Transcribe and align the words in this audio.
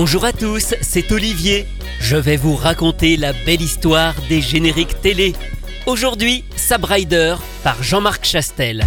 Bonjour 0.00 0.24
à 0.24 0.32
tous, 0.32 0.76
c'est 0.80 1.10
Olivier. 1.10 1.66
Je 1.98 2.14
vais 2.14 2.36
vous 2.36 2.54
raconter 2.54 3.16
la 3.16 3.32
belle 3.32 3.60
histoire 3.60 4.14
des 4.28 4.40
génériques 4.40 5.00
télé. 5.00 5.32
Aujourd'hui, 5.86 6.44
Sab 6.54 6.84
Rider 6.84 7.34
par 7.64 7.82
Jean-Marc 7.82 8.24
Chastel. 8.24 8.86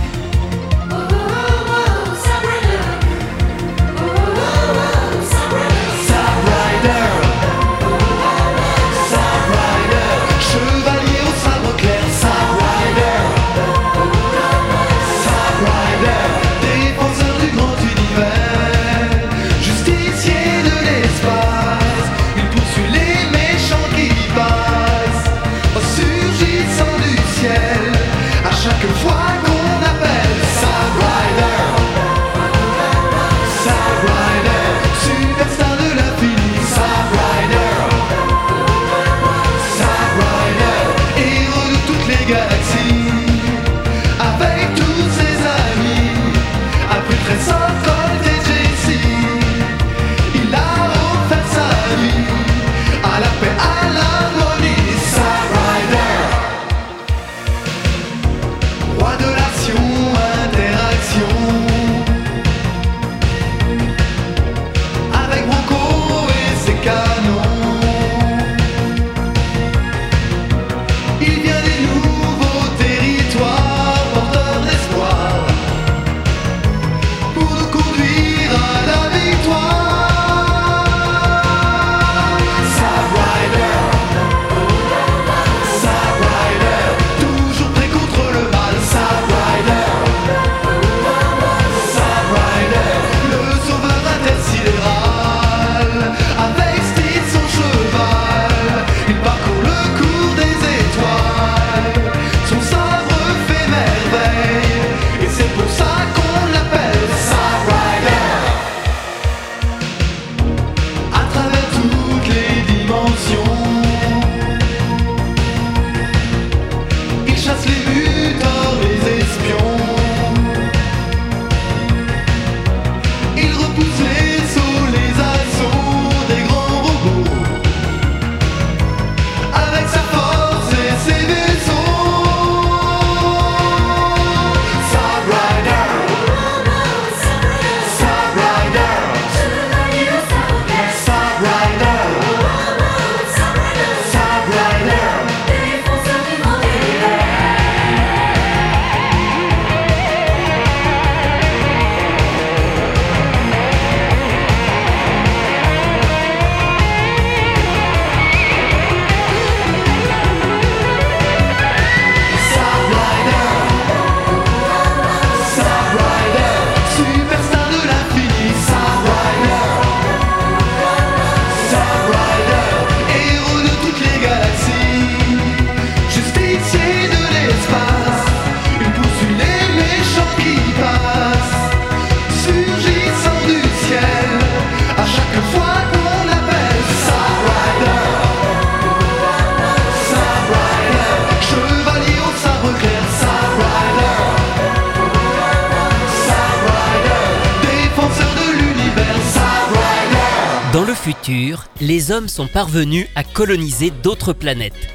Dans 200.73 200.85
le 200.85 200.93
futur, 200.93 201.65
les 201.81 202.11
hommes 202.11 202.29
sont 202.29 202.47
parvenus 202.47 203.05
à 203.15 203.25
coloniser 203.25 203.89
d'autres 203.89 204.31
planètes. 204.31 204.87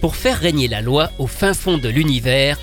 Pour 0.00 0.16
faire 0.16 0.36
régner 0.36 0.66
la 0.66 0.80
loi 0.80 1.10
au 1.20 1.28
fin 1.28 1.54
fond 1.54 1.78
de 1.78 1.88
l'univers, 1.88 2.58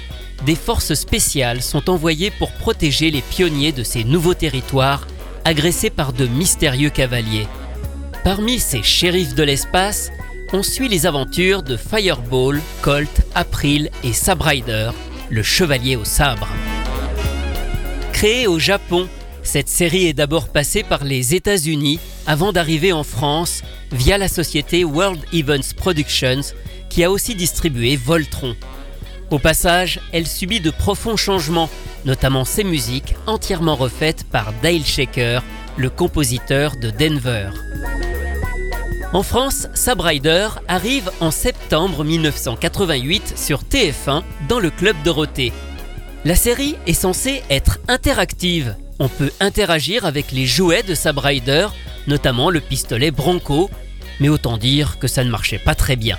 des 0.45 0.55
forces 0.55 0.93
spéciales 0.93 1.61
sont 1.61 1.89
envoyées 1.89 2.29
pour 2.29 2.51
protéger 2.51 3.09
les 3.09 3.21
pionniers 3.21 3.71
de 3.71 3.83
ces 3.83 4.03
nouveaux 4.03 4.33
territoires 4.33 5.07
agressés 5.45 5.89
par 5.89 6.11
de 6.11 6.27
mystérieux 6.27 6.89
cavaliers. 6.89 7.47
Parmi 8.25 8.59
ces 8.59 8.83
shérifs 8.83 9.33
de 9.33 9.43
l'espace, 9.43 10.11
on 10.51 10.61
suit 10.61 10.89
les 10.89 11.05
aventures 11.05 11.63
de 11.63 11.77
Fireball, 11.77 12.61
Colt, 12.81 13.21
April 13.33 13.89
et 14.03 14.11
Sab 14.11 14.41
Rider, 14.41 14.91
le 15.29 15.41
chevalier 15.41 15.95
au 15.95 16.03
sabre. 16.03 16.49
Créée 18.11 18.45
au 18.45 18.59
Japon, 18.59 19.07
cette 19.47 19.69
série 19.69 20.07
est 20.07 20.13
d'abord 20.13 20.49
passée 20.49 20.83
par 20.83 21.05
les 21.05 21.33
États-Unis 21.33 21.99
avant 22.25 22.51
d'arriver 22.51 22.91
en 22.91 23.03
France 23.03 23.63
via 23.93 24.17
la 24.17 24.27
société 24.27 24.83
World 24.83 25.21
Events 25.31 25.73
Productions 25.77 26.41
qui 26.89 27.01
a 27.05 27.09
aussi 27.09 27.33
distribué 27.33 27.95
Voltron. 27.95 28.57
Au 29.31 29.39
passage, 29.39 30.01
elle 30.11 30.27
subit 30.27 30.59
de 30.59 30.69
profonds 30.69 31.15
changements, 31.15 31.69
notamment 32.03 32.43
ses 32.43 32.65
musiques 32.65 33.15
entièrement 33.25 33.75
refaites 33.75 34.25
par 34.25 34.51
Dale 34.61 34.85
Shaker, 34.85 35.41
le 35.77 35.89
compositeur 35.89 36.75
de 36.75 36.89
Denver. 36.89 37.49
En 39.13 39.23
France, 39.23 39.69
Sab 39.73 40.01
Rider 40.01 40.49
arrive 40.67 41.09
en 41.21 41.31
septembre 41.31 42.03
1988 42.03 43.37
sur 43.37 43.63
TF1 43.63 44.23
dans 44.49 44.59
le 44.59 44.71
Club 44.71 44.97
Dorothée. 45.05 45.53
La 46.25 46.35
série 46.35 46.75
est 46.85 46.93
censée 46.93 47.43
être 47.49 47.79
interactive. 47.87 48.75
On 48.99 49.09
peut 49.09 49.31
interagir 49.39 50.05
avec 50.05 50.31
les 50.31 50.45
jouets 50.45 50.83
de 50.83 50.95
Sab 50.95 51.19
Rider, 51.19 51.67
notamment 52.07 52.49
le 52.49 52.59
pistolet 52.59 53.11
Bronco, 53.11 53.69
mais 54.19 54.29
autant 54.29 54.57
dire 54.57 54.97
que 54.99 55.07
ça 55.07 55.23
ne 55.23 55.29
marchait 55.29 55.59
pas 55.59 55.75
très 55.75 55.95
bien. 55.95 56.17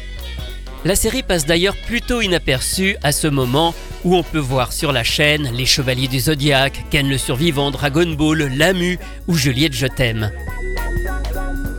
La 0.85 0.95
série 0.95 1.25
passe 1.25 1.45
d'ailleurs 1.45 1.77
plutôt 1.77 2.21
inaperçue 2.21 2.97
à 3.03 3.11
ce 3.11 3.27
moment 3.27 3.75
où 4.05 4.15
on 4.15 4.23
peut 4.23 4.39
voir 4.39 4.73
sur 4.73 4.93
la 4.93 5.03
chaîne 5.03 5.51
les 5.53 5.67
Chevaliers 5.67 6.07
du 6.07 6.21
Zodiaque, 6.21 6.85
Ken 6.91 7.09
le 7.09 7.19
Survivant, 7.19 7.73
Dragon 7.73 8.13
Ball, 8.13 8.49
Lamu 8.57 8.97
ou 9.27 9.35
Juliette 9.35 9.75
Je 9.75 9.89
t'aime. 9.89 10.31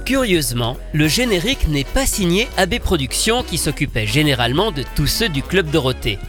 Curieusement, 0.04 0.76
le 0.92 1.08
générique 1.08 1.68
n'est 1.70 1.86
pas 1.86 2.06
signé 2.06 2.50
AB 2.58 2.80
Productions 2.80 3.44
qui 3.44 3.58
s'occupait 3.58 4.08
généralement 4.08 4.72
de 4.72 4.84
tous 4.96 5.08
ceux 5.08 5.30
du 5.30 5.44
Club 5.44 5.70
Dorothée. 5.70 6.20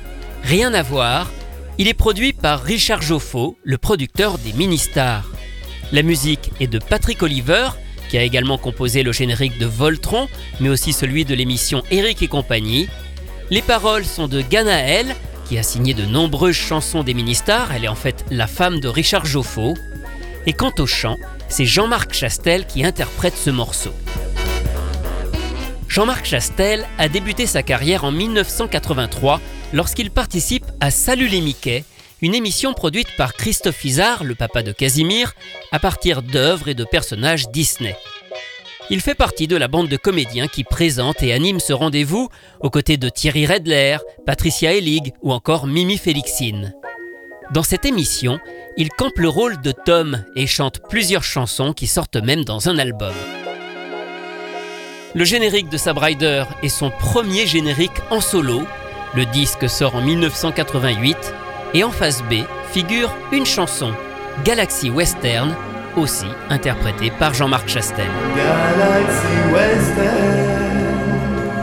Rien 0.44 0.72
à 0.74 0.82
voir, 0.82 1.28
il 1.80 1.88
est 1.88 1.94
produit 1.94 2.34
par 2.34 2.62
Richard 2.62 3.00
Joffo, 3.00 3.56
le 3.64 3.78
producteur 3.78 4.36
des 4.36 4.52
Mini-Stars. 4.52 5.24
La 5.92 6.02
musique 6.02 6.50
est 6.60 6.66
de 6.66 6.78
Patrick 6.78 7.22
Oliver, 7.22 7.70
qui 8.10 8.18
a 8.18 8.22
également 8.22 8.58
composé 8.58 9.02
le 9.02 9.12
générique 9.12 9.58
de 9.58 9.64
Voltron, 9.64 10.28
mais 10.60 10.68
aussi 10.68 10.92
celui 10.92 11.24
de 11.24 11.34
l'émission 11.34 11.82
Eric 11.90 12.20
et 12.20 12.28
compagnie. 12.28 12.90
Les 13.48 13.62
paroles 13.62 14.04
sont 14.04 14.28
de 14.28 14.42
Ganaël, 14.42 15.16
qui 15.48 15.56
a 15.56 15.62
signé 15.62 15.94
de 15.94 16.04
nombreuses 16.04 16.54
chansons 16.54 17.02
des 17.02 17.14
mini-stars, 17.14 17.72
elle 17.72 17.86
est 17.86 17.88
en 17.88 17.94
fait 17.94 18.26
la 18.30 18.46
femme 18.46 18.80
de 18.80 18.88
Richard 18.88 19.24
Joffo. 19.24 19.72
Et 20.44 20.52
quant 20.52 20.74
au 20.80 20.86
chant, 20.86 21.16
c'est 21.48 21.64
Jean-Marc 21.64 22.12
Chastel 22.12 22.66
qui 22.66 22.84
interprète 22.84 23.38
ce 23.38 23.48
morceau. 23.48 23.94
Jean-Marc 25.90 26.24
Chastel 26.24 26.86
a 26.98 27.08
débuté 27.08 27.46
sa 27.46 27.64
carrière 27.64 28.04
en 28.04 28.12
1983 28.12 29.40
lorsqu'il 29.72 30.12
participe 30.12 30.64
à 30.78 30.92
Salut 30.92 31.26
les 31.26 31.40
Mickey, 31.40 31.84
une 32.22 32.36
émission 32.36 32.74
produite 32.74 33.08
par 33.16 33.32
Christophe 33.32 33.84
Izard, 33.84 34.22
le 34.22 34.36
papa 34.36 34.62
de 34.62 34.70
Casimir, 34.70 35.34
à 35.72 35.80
partir 35.80 36.22
d'œuvres 36.22 36.68
et 36.68 36.74
de 36.74 36.84
personnages 36.84 37.48
Disney. 37.50 37.96
Il 38.88 39.00
fait 39.00 39.16
partie 39.16 39.48
de 39.48 39.56
la 39.56 39.66
bande 39.66 39.88
de 39.88 39.96
comédiens 39.96 40.46
qui 40.46 40.62
présente 40.62 41.24
et 41.24 41.32
anime 41.32 41.58
ce 41.58 41.72
rendez-vous 41.72 42.28
aux 42.60 42.70
côtés 42.70 42.96
de 42.96 43.08
Thierry 43.08 43.44
Redler, 43.44 43.96
Patricia 44.24 44.72
Elig 44.72 45.12
ou 45.22 45.32
encore 45.32 45.66
Mimi 45.66 45.98
Félixine. 45.98 46.72
Dans 47.52 47.64
cette 47.64 47.84
émission, 47.84 48.38
il 48.76 48.90
campe 48.90 49.18
le 49.18 49.28
rôle 49.28 49.60
de 49.60 49.72
Tom 49.72 50.24
et 50.36 50.46
chante 50.46 50.82
plusieurs 50.88 51.24
chansons 51.24 51.72
qui 51.72 51.88
sortent 51.88 52.14
même 52.14 52.44
dans 52.44 52.68
un 52.68 52.78
album. 52.78 53.14
Le 55.12 55.24
générique 55.24 55.68
de 55.68 55.76
Sab 55.76 55.98
Rider 55.98 56.44
est 56.62 56.68
son 56.68 56.90
premier 56.90 57.44
générique 57.44 58.00
en 58.10 58.20
solo. 58.20 58.62
Le 59.16 59.26
disque 59.26 59.68
sort 59.68 59.96
en 59.96 60.02
1988 60.02 61.34
et 61.74 61.82
en 61.82 61.90
face 61.90 62.22
B 62.22 62.44
figure 62.70 63.12
une 63.32 63.44
chanson, 63.44 63.92
Galaxy 64.44 64.88
Western, 64.88 65.56
aussi 65.96 66.26
interprétée 66.48 67.10
par 67.10 67.34
Jean-Marc 67.34 67.68
Chastel. 67.68 68.06
Galaxy 68.36 69.26
Western, 69.52 70.86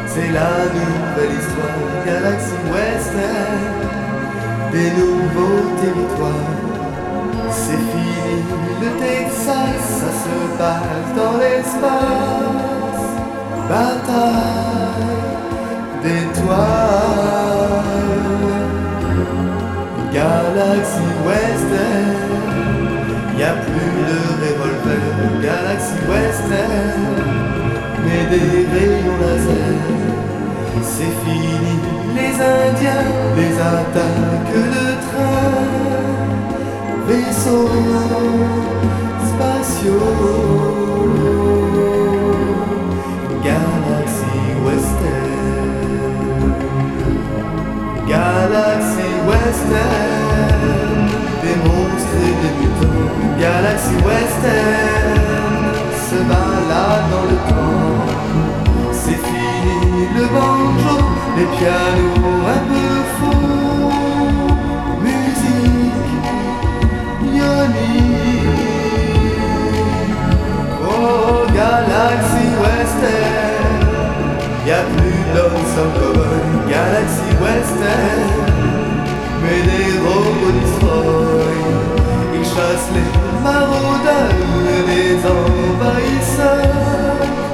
c'est 0.07 0.29
la 0.33 0.65
nouvelle 0.65 1.39
histoire. 1.39 2.05
Galaxy 2.05 2.51
Western, 2.69 3.61
des 4.73 4.91
nouveaux 4.91 5.73
territoires. 5.79 6.33
C'est 7.49 7.77
fini 7.77 8.43
le 8.81 8.89
Texas, 8.99 10.01
ça 10.01 10.11
se 10.11 10.57
passe 10.57 11.15
dans 11.15 11.37
l'espace. 11.37 12.76
Bataille 13.69 15.27
d'étoiles. 16.01 16.57
Galaxy 20.13 21.07
Western, 21.27 22.29
y 23.37 23.43
a 23.43 23.53
plus 23.65 23.95
de 24.09 24.19
revolver. 24.41 25.07
Galaxy 25.43 25.97
Western, 26.09 27.05
mais 28.05 28.23
des 28.31 28.51
rayons 28.71 29.19
laser. 29.21 29.75
C'est 30.81 31.15
fini, 31.23 31.75
les 32.15 32.35
Indiens, 32.41 33.09
les 33.35 33.53
attaques 33.59 34.63
de 34.75 34.87
train, 35.07 35.57
vaisseaux 37.07 37.69
spatiaux. 39.27 40.76
Western, 49.47 51.07
des 51.41 51.55
monstres 51.63 52.17
et 52.27 52.35
des 52.41 52.53
mutants. 52.59 53.11
Galaxy 53.39 53.95
Western 54.05 55.63
se 56.09 56.17
balade 56.31 57.05
dans 57.13 57.27
le 57.31 57.37
temps. 57.47 58.01
C'est 58.91 59.21
fini 59.27 60.03
le 60.17 60.25
banjo, 60.35 60.95
les 61.37 61.47
pianos 61.55 62.43
un 62.55 62.61
peu 62.71 62.91
faux. 63.15 63.91
Musique 65.01 66.15
ionique. 67.33 68.51
Oh, 70.83 71.47
Galaxy 71.55 72.45
Western, 72.63 73.79
y 74.65 74.71
a 74.71 74.83
plus 74.97 75.21
d'hommes 75.33 75.67
sans 75.73 75.89
cowboy. 75.97 76.41
Galaxy 76.69 77.29
Western, 77.41 78.26
les 82.95 83.11
maraudeurs 83.43 84.47
les 84.87 85.17
envahisseurs. 85.25 87.46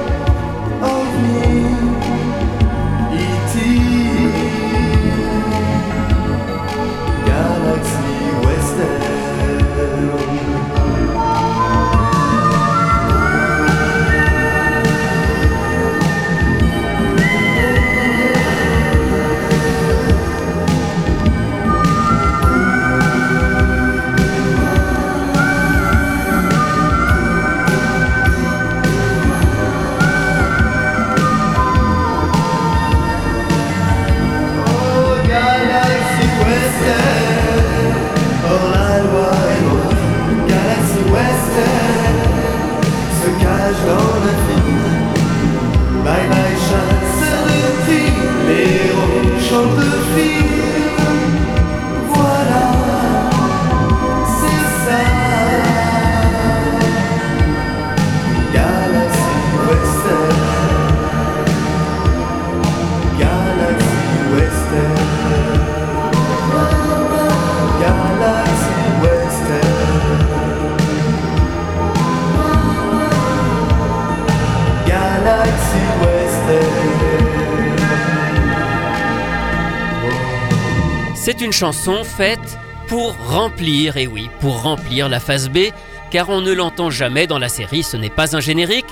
C'est 81.14 81.40
une 81.40 81.52
chanson 81.52 82.04
faite 82.04 82.58
pour 82.86 83.16
remplir, 83.28 83.96
et 83.96 84.06
oui, 84.06 84.28
pour 84.40 84.60
remplir 84.60 85.08
la 85.08 85.20
phase 85.20 85.48
B, 85.48 85.70
car 86.10 86.28
on 86.28 86.42
ne 86.42 86.52
l'entend 86.52 86.90
jamais 86.90 87.26
dans 87.26 87.38
la 87.38 87.48
série, 87.48 87.82
ce 87.82 87.96
n'est 87.96 88.10
pas 88.10 88.36
un 88.36 88.40
générique, 88.40 88.84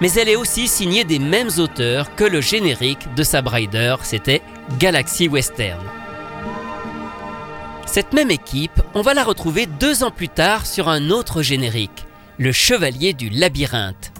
mais 0.00 0.12
elle 0.14 0.28
est 0.28 0.36
aussi 0.36 0.66
signée 0.66 1.04
des 1.04 1.20
mêmes 1.20 1.50
auteurs 1.58 2.14
que 2.16 2.24
le 2.24 2.40
générique 2.40 3.06
de 3.14 3.22
Sab 3.22 3.46
Rider, 3.46 3.94
c'était 4.02 4.42
Galaxy 4.78 5.28
Western. 5.28 5.84
Cette 7.86 8.12
même 8.12 8.32
équipe, 8.32 8.82
on 8.94 9.02
va 9.02 9.14
la 9.14 9.22
retrouver 9.22 9.66
deux 9.66 10.02
ans 10.02 10.10
plus 10.10 10.28
tard 10.28 10.66
sur 10.66 10.88
un 10.88 11.10
autre 11.10 11.40
générique, 11.42 12.04
Le 12.36 12.50
Chevalier 12.50 13.12
du 13.12 13.30
Labyrinthe. 13.30 14.12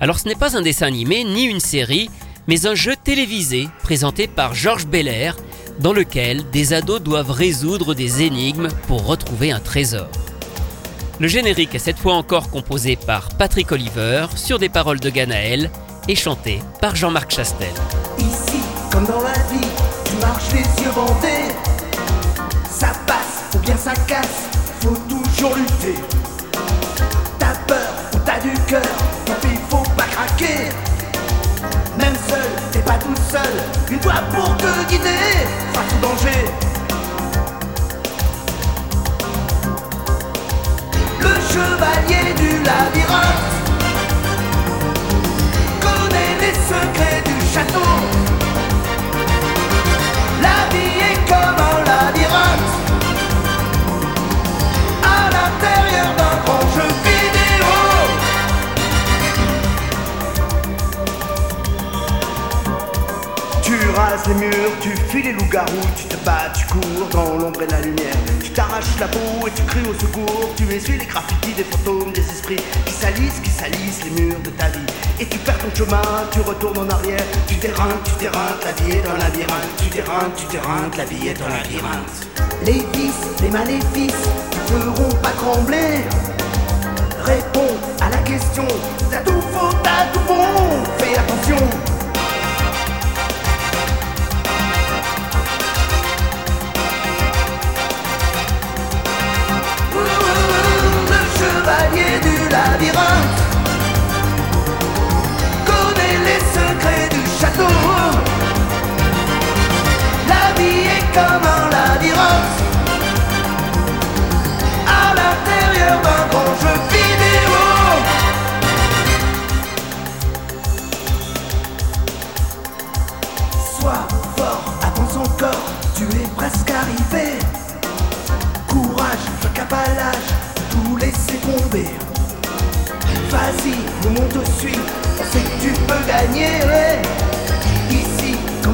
Alors 0.00 0.20
ce 0.20 0.28
n'est 0.28 0.36
pas 0.36 0.56
un 0.56 0.62
dessin 0.62 0.86
animé 0.86 1.24
ni 1.24 1.44
une 1.44 1.60
série, 1.60 2.10
mais 2.48 2.66
un 2.66 2.74
jeu 2.74 2.96
télévisé 2.96 3.68
présenté 3.82 4.26
par 4.26 4.54
Georges 4.54 4.86
Belair, 4.86 5.36
dans 5.78 5.92
lequel 5.92 6.48
des 6.50 6.72
ados 6.72 7.00
doivent 7.00 7.30
résoudre 7.30 7.94
des 7.94 8.22
énigmes 8.22 8.68
pour 8.88 9.06
retrouver 9.06 9.52
un 9.52 9.60
trésor. 9.60 10.08
Le 11.20 11.28
générique 11.28 11.74
est 11.74 11.78
cette 11.78 11.98
fois 11.98 12.14
encore 12.14 12.50
composé 12.50 12.96
par 12.96 13.28
Patrick 13.36 13.70
Oliver 13.70 14.26
sur 14.34 14.58
des 14.58 14.68
paroles 14.68 14.98
de 14.98 15.10
Ganaël 15.10 15.70
et 16.08 16.16
chanté 16.16 16.60
par 16.80 16.96
Jean-Marc 16.96 17.30
Chastel. 17.32 17.68
Ici, 18.18 18.60
comme 18.90 19.04
dans 19.04 19.20
la 19.20 19.32
vie, 19.32 19.68
tu 20.04 20.16
marches 20.16 20.52
les 20.52 20.82
yeux 20.82 20.90
bandés. 20.94 21.54
Ça 22.70 22.92
passe 23.06 23.60
bien 23.62 23.76
ça 23.76 23.92
casse, 24.06 24.48
faut 24.80 24.96
toujours 25.08 25.54
lutter. 25.54 26.00
T'as 27.38 27.54
peur 27.66 27.92
ou 28.14 28.18
t'as 28.24 28.40
du 28.40 28.52
cœur, 28.66 28.82
faut 29.68 29.82
pas 29.96 30.04
craquer. 30.04 30.70
Même 32.28 32.40
seul, 32.40 32.50
t'es 32.72 32.80
pas 32.80 32.98
tout 32.98 33.14
seul, 33.30 33.40
une 33.90 33.98
voix 34.00 34.22
pour 34.32 34.56
te 34.56 34.88
guider 34.88 35.08
face 35.72 35.92
au 35.94 36.00
danger. 36.02 36.44
Le 41.20 41.34
chevalier 41.50 42.34
du 42.34 42.57
fuis 65.08 65.22
les 65.22 65.32
loups-garous, 65.32 65.88
tu 65.96 66.04
te 66.04 66.16
bats, 66.24 66.52
tu 66.56 66.66
cours 66.66 67.08
dans 67.10 67.36
l'ombre 67.36 67.62
et 67.62 67.66
la 67.66 67.80
lumière. 67.80 68.14
Tu 68.42 68.50
t'arraches 68.50 68.98
la 69.00 69.08
peau 69.08 69.46
et 69.46 69.50
tu 69.50 69.62
cries 69.62 69.88
au 69.88 69.94
secours, 69.94 70.50
tu 70.56 70.64
essuies 70.70 70.98
les 70.98 71.06
graffitis 71.06 71.52
des 71.56 71.64
fantômes, 71.64 72.12
des 72.12 72.20
esprits 72.20 72.60
qui 72.84 72.92
salissent, 72.92 73.40
qui 73.42 73.50
salissent 73.50 74.04
les 74.04 74.22
murs 74.22 74.40
de 74.44 74.50
ta 74.50 74.68
vie. 74.68 74.86
Et 75.20 75.26
tu 75.26 75.38
perds 75.38 75.58
ton 75.58 75.74
chemin, 75.74 76.02
tu 76.30 76.40
retournes 76.40 76.78
en 76.78 76.88
arrière, 76.90 77.24
tu 77.46 77.54
t'éreintes, 77.56 78.04
tu 78.04 78.12
t'éreintes, 78.12 78.64
la 78.64 78.72
vie 78.72 78.96
est 78.96 79.08
un 79.08 79.16
labyrinthe. 79.18 79.76
Tu 79.78 79.88
t'éreintes, 79.88 80.36
tu 80.36 80.46
t'éreintes, 80.46 80.96
la 80.96 81.04
vie 81.04 81.28
est 81.28 81.42
un 81.42 81.48
labyrinthe. 81.48 82.28
Les 82.64 82.84
vices, 82.92 83.42
les 83.42 83.50
maléfices 83.50 84.28
te 84.66 84.72
feront 84.72 85.14
pas 85.22 85.30
trembler. 85.30 86.04
Réponds 87.24 87.76
à 88.00 88.10
la 88.10 88.18
question, 88.18 88.66
t'as 89.10 89.20
tout 89.20 89.40
faux, 89.52 89.74
t'as 89.82 90.06
tout 90.12 90.20
bon. 90.26 90.84
Fais 90.98 91.18
attention. 91.18 91.87
Du 102.78 103.47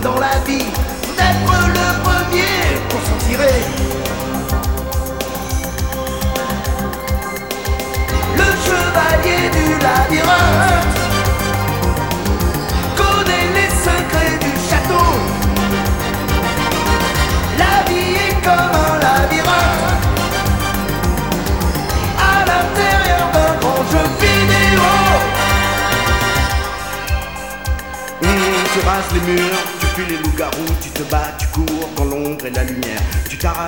dans 0.04 0.20
la 0.20 0.38
vie, 0.46 0.66
faut 1.02 1.14
être 1.14 1.68
le 1.68 2.02
premier 2.02 2.78
pour 2.90 3.00
s'en 3.00 3.16
tirer. 3.26 3.73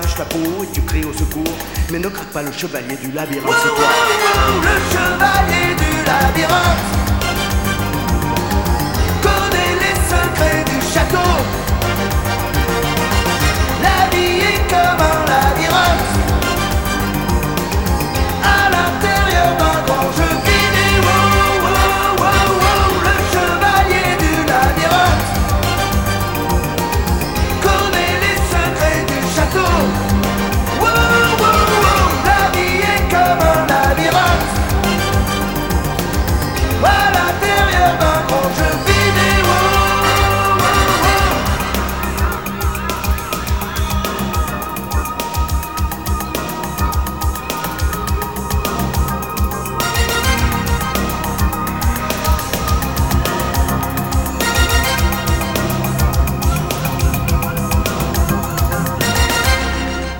T'arraches 0.07 0.17
la 0.19 0.25
peau 0.25 0.63
et 0.63 0.67
tu 0.73 0.81
cries 0.81 1.05
au 1.05 1.13
secours, 1.13 1.43
mais 1.91 1.99
ne 1.99 2.07
craque 2.07 2.27
pas 2.27 2.43
le 2.43 2.51
chevalier 2.51 2.95
du 2.97 3.11
labyrinthe, 3.11 3.51
c'est 3.63 3.69
toi. 3.69 3.87
Le 4.61 4.75
chevalier 4.91 5.75
du 5.75 6.05
labyrinthe 6.05 7.16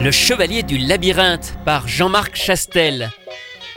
Le 0.08 0.12
Chevalier 0.14 0.64
du 0.64 0.78
Labyrinthe 0.78 1.56
par 1.66 1.86
Jean-Marc 1.86 2.38
Chastel. 2.38 3.12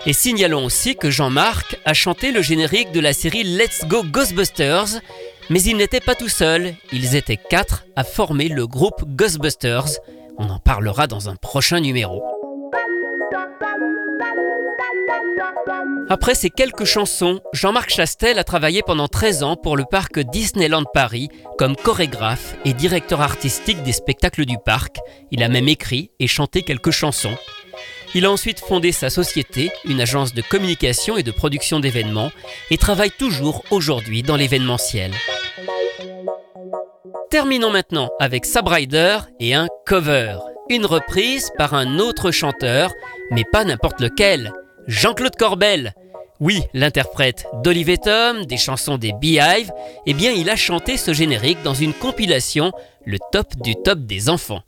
Et 0.07 0.13
signalons 0.13 0.65
aussi 0.65 0.95
que 0.95 1.11
Jean-Marc 1.11 1.77
a 1.85 1.93
chanté 1.93 2.31
le 2.31 2.41
générique 2.41 2.93
de 2.93 3.01
la 3.01 3.13
série 3.13 3.43
Let's 3.43 3.85
Go 3.89 4.05
Ghostbusters, 4.05 5.01
mais 5.49 5.61
il 5.61 5.77
n'était 5.77 5.99
pas 5.99 6.15
tout 6.15 6.29
seul, 6.29 6.77
ils 6.93 7.17
étaient 7.17 7.37
quatre 7.37 7.85
à 7.97 8.05
former 8.05 8.47
le 8.47 8.69
groupe 8.69 9.03
Ghostbusters. 9.09 9.89
On 10.39 10.49
en 10.51 10.61
parlera 10.61 11.09
dans 11.09 11.29
un 11.29 11.35
prochain 11.35 11.81
numéro. 11.81 12.23
Après 16.09 16.35
ces 16.35 16.51
quelques 16.51 16.85
chansons, 16.85 17.41
Jean-Marc 17.53 17.91
Chastel 17.91 18.39
a 18.39 18.45
travaillé 18.45 18.83
pendant 18.83 19.09
13 19.09 19.43
ans 19.43 19.57
pour 19.57 19.77
le 19.77 19.85
parc 19.85 20.19
Disneyland 20.19 20.85
Paris 20.93 21.29
comme 21.57 21.77
chorégraphe 21.77 22.57
et 22.65 22.73
directeur 22.73 23.21
artistique 23.21 23.83
des 23.83 23.93
spectacles 23.93 24.45
du 24.45 24.59
parc. 24.59 24.97
Il 25.31 25.43
a 25.43 25.49
même 25.49 25.69
écrit 25.69 26.11
et 26.19 26.27
chanté 26.27 26.63
quelques 26.63 26.91
chansons. 26.91 27.37
Il 28.15 28.25
a 28.25 28.31
ensuite 28.31 28.59
fondé 28.59 28.91
sa 28.91 29.09
société, 29.09 29.71
une 29.85 30.01
agence 30.01 30.35
de 30.35 30.43
communication 30.43 31.17
et 31.17 31.23
de 31.23 31.31
production 31.31 31.79
d'événements, 31.79 32.33
et 32.71 32.77
travaille 32.77 33.13
toujours 33.13 33.63
aujourd'hui 33.71 34.23
dans 34.23 34.37
l'événementiel. 34.37 35.13
Terminons 37.31 37.71
maintenant 37.71 38.11
avec 38.19 38.45
Sabrider 38.45 39.19
et 39.39 39.55
un 39.55 39.69
cover. 39.87 40.39
Une 40.69 40.87
reprise 40.87 41.53
par 41.57 41.75
un 41.75 42.01
autre 42.01 42.33
chanteur, 42.33 42.93
mais 43.31 43.45
pas 43.45 43.65
n'importe 43.65 44.01
lequel. 44.01 44.53
Jean-Claude 44.91 45.37
Corbel. 45.37 45.95
Oui, 46.41 46.63
l'interprète 46.75 47.47
d'Olivier 47.63 47.97
Tom, 47.97 48.45
des 48.45 48.57
chansons 48.57 48.99
des 48.99 49.13
Beehive, 49.13 49.71
eh 50.05 50.15
bien 50.15 50.33
il 50.33 50.51
a 50.51 50.57
chanté 50.57 50.97
ce 50.97 51.13
générique 51.13 51.63
dans 51.63 51.75
une 51.75 51.95
compilation, 51.95 52.73
le 53.05 53.19
top 53.31 53.55
du 53.63 53.77
top 53.77 54.01
des 54.01 54.29
enfants. 54.29 54.63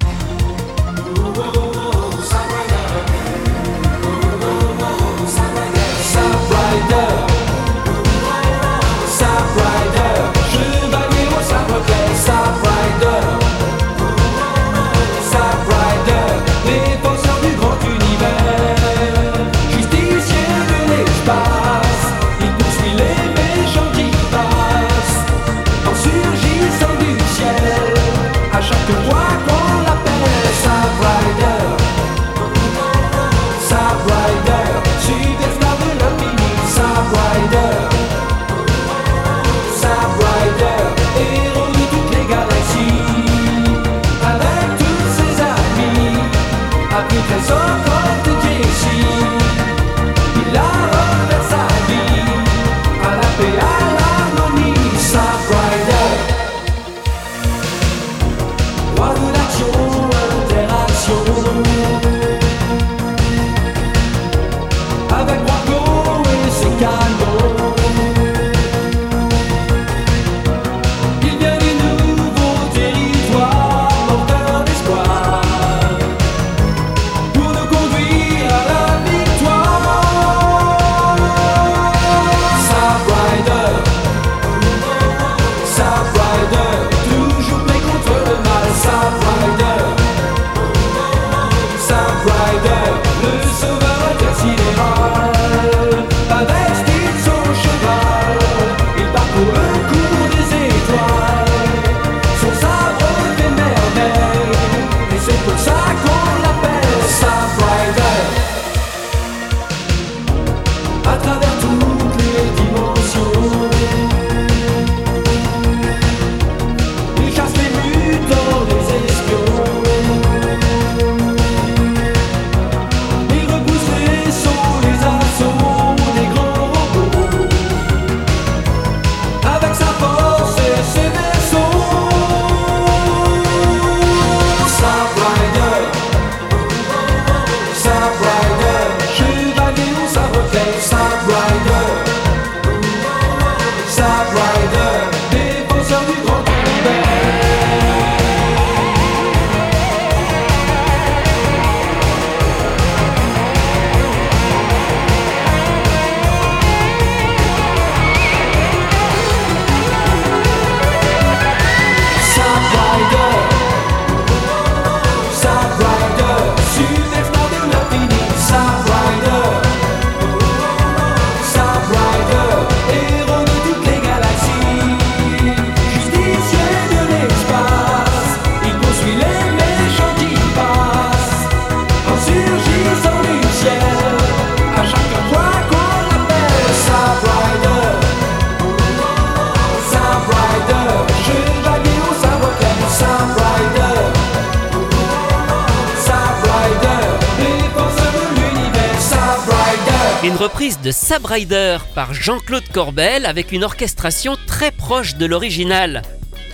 Reprise 200.43 200.81
de 200.81 200.91
Sab 200.91 201.25
Rider 201.27 201.79
par 201.95 202.15
Jean-Claude 202.15 202.69
Corbel 202.73 203.27
avec 203.27 203.53
une 203.53 203.63
orchestration 203.63 204.37
très 204.49 204.73
proche 204.73 205.15
de 205.15 205.25
l'original. 205.25 206.03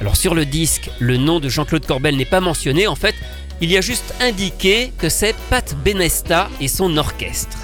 Alors 0.02 0.14
sur 0.14 0.34
le 0.34 0.44
disque, 0.44 0.90
le 0.98 1.16
nom 1.16 1.40
de 1.40 1.48
Jean-Claude 1.48 1.86
Corbel 1.86 2.14
n'est 2.14 2.26
pas 2.26 2.42
mentionné, 2.42 2.86
en 2.86 2.96
fait, 2.96 3.14
il 3.62 3.70
y 3.70 3.78
a 3.78 3.80
juste 3.80 4.14
indiqué 4.20 4.92
que 4.98 5.08
c'est 5.08 5.34
Pat 5.48 5.74
Benesta 5.82 6.50
et 6.60 6.68
son 6.68 6.98
orchestre. 6.98 7.56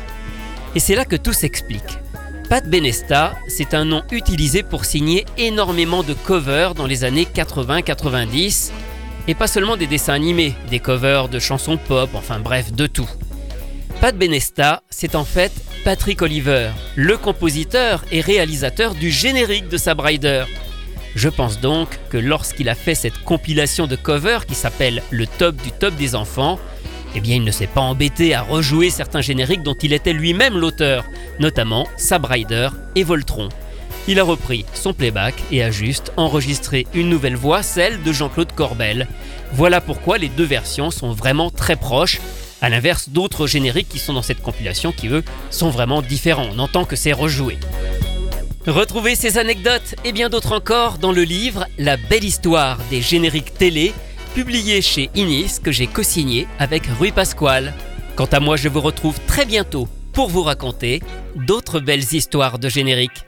Et 0.74 0.80
c'est 0.80 0.94
là 0.94 1.04
que 1.04 1.16
tout 1.16 1.34
s'explique. 1.34 1.98
Pat 2.48 2.66
Benesta, 2.66 3.34
c'est 3.46 3.74
un 3.74 3.84
nom 3.84 4.02
utilisé 4.10 4.62
pour 4.62 4.86
signer 4.86 5.26
énormément 5.36 6.02
de 6.02 6.14
covers 6.14 6.74
dans 6.74 6.86
les 6.86 7.04
années 7.04 7.28
80-90, 7.34 8.70
et 9.28 9.34
pas 9.34 9.46
seulement 9.46 9.76
des 9.76 9.86
dessins 9.86 10.14
animés, 10.14 10.54
des 10.70 10.80
covers 10.80 11.28
de 11.28 11.38
chansons 11.38 11.76
pop, 11.76 12.08
enfin 12.14 12.40
bref, 12.40 12.72
de 12.72 12.86
tout. 12.86 13.10
Pat 14.00 14.16
Benesta, 14.16 14.82
c'est 14.88 15.16
en 15.16 15.24
fait 15.24 15.52
Patrick 15.84 16.22
Oliver, 16.22 16.70
le 16.96 17.18
compositeur 17.18 18.06
et 18.10 18.22
réalisateur 18.22 18.94
du 18.94 19.10
générique 19.10 19.68
de 19.68 19.76
Sab 19.76 20.00
Rider. 20.00 20.44
Je 21.14 21.28
pense 21.28 21.60
donc 21.60 21.88
que 22.08 22.16
lorsqu'il 22.16 22.70
a 22.70 22.74
fait 22.74 22.94
cette 22.94 23.18
compilation 23.18 23.86
de 23.86 23.94
covers 23.94 24.46
qui 24.46 24.54
s'appelle 24.54 25.02
Le 25.10 25.26
top 25.26 25.56
du 25.56 25.70
top 25.72 25.94
des 25.96 26.14
enfants, 26.14 26.58
eh 27.14 27.20
bien 27.20 27.36
il 27.36 27.44
ne 27.44 27.50
s'est 27.50 27.66
pas 27.66 27.82
embêté 27.82 28.34
à 28.34 28.40
rejouer 28.40 28.88
certains 28.88 29.20
génériques 29.20 29.62
dont 29.62 29.76
il 29.82 29.92
était 29.92 30.14
lui-même 30.14 30.56
l'auteur, 30.56 31.04
notamment 31.38 31.86
Sab 31.98 32.24
Rider 32.24 32.70
et 32.96 33.04
Voltron. 33.04 33.50
Il 34.08 34.18
a 34.18 34.24
repris 34.24 34.64
son 34.72 34.94
playback 34.94 35.34
et 35.52 35.62
a 35.62 35.70
juste 35.70 36.12
enregistré 36.16 36.86
une 36.94 37.10
nouvelle 37.10 37.36
voix, 37.36 37.62
celle 37.62 38.02
de 38.02 38.12
Jean-Claude 38.12 38.52
Corbel. 38.52 39.06
Voilà 39.52 39.82
pourquoi 39.82 40.16
les 40.16 40.28
deux 40.28 40.44
versions 40.44 40.90
sont 40.90 41.12
vraiment 41.12 41.50
très 41.50 41.76
proches, 41.76 42.20
à 42.64 42.70
l'inverse 42.70 43.10
d'autres 43.10 43.46
génériques 43.46 43.90
qui 43.90 43.98
sont 43.98 44.14
dans 44.14 44.22
cette 44.22 44.40
compilation 44.40 44.90
qui 44.90 45.08
eux 45.08 45.22
sont 45.50 45.68
vraiment 45.68 46.00
différents. 46.00 46.48
On 46.50 46.58
entend 46.58 46.86
que 46.86 46.96
c'est 46.96 47.12
rejoué. 47.12 47.58
Retrouvez 48.66 49.16
ces 49.16 49.36
anecdotes 49.36 49.94
et 50.02 50.12
bien 50.12 50.30
d'autres 50.30 50.52
encore 50.52 50.96
dans 50.96 51.12
le 51.12 51.24
livre 51.24 51.66
La 51.76 51.98
belle 51.98 52.24
histoire 52.24 52.78
des 52.88 53.02
génériques 53.02 53.52
télé, 53.52 53.92
publié 54.34 54.80
chez 54.80 55.10
Inis 55.14 55.58
que 55.62 55.72
j'ai 55.72 55.86
co-signé 55.86 56.48
avec 56.58 56.84
Rui 56.98 57.12
Pasquale. 57.12 57.74
Quant 58.16 58.24
à 58.32 58.40
moi, 58.40 58.56
je 58.56 58.70
vous 58.70 58.80
retrouve 58.80 59.20
très 59.26 59.44
bientôt 59.44 59.86
pour 60.14 60.30
vous 60.30 60.42
raconter 60.42 61.02
d'autres 61.36 61.80
belles 61.80 62.14
histoires 62.14 62.58
de 62.58 62.70
génériques. 62.70 63.26